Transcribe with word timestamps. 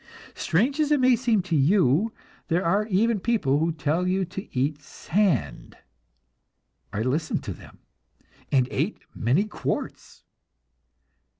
Strange 0.33 0.79
as 0.79 0.91
it 0.91 0.99
may 0.99 1.15
seem 1.15 1.43
to 1.43 1.55
you, 1.55 2.11
there 2.47 2.65
are 2.65 2.87
even 2.87 3.19
people 3.19 3.59
who 3.59 3.71
tell 3.71 4.07
you 4.07 4.25
to 4.25 4.47
eat 4.57 4.81
sand. 4.81 5.77
I 6.91 7.03
listened 7.03 7.43
to 7.43 7.53
them, 7.53 7.77
and 8.51 8.67
ate 8.71 8.97
many 9.13 9.43
quarts. 9.45 10.23